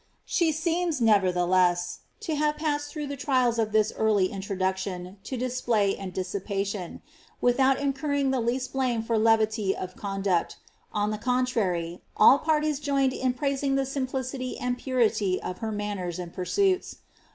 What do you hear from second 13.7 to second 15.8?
the nmi^city and purity of her